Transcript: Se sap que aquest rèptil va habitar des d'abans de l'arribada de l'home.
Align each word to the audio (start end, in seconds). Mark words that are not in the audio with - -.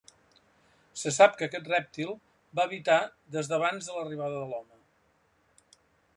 Se 1.01 1.11
sap 1.17 1.35
que 1.41 1.47
aquest 1.49 1.69
rèptil 1.73 2.15
va 2.61 2.65
habitar 2.69 2.97
des 3.37 3.53
d'abans 3.53 3.91
de 3.93 3.99
l'arribada 4.01 4.43
de 4.47 4.51
l'home. 4.55 4.83